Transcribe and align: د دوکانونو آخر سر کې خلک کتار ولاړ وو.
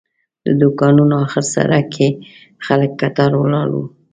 د 0.45 0.47
دوکانونو 0.61 1.13
آخر 1.25 1.43
سر 1.53 1.69
کې 1.93 2.07
خلک 2.65 2.91
کتار 3.01 3.31
ولاړ 3.37 3.69
وو. 3.75 3.85